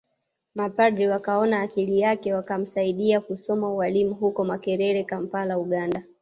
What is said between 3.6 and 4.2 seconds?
ualimu